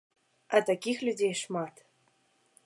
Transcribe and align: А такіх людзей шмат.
А 0.57 0.61
такіх 0.69 0.97
людзей 1.09 1.33
шмат. 1.43 1.75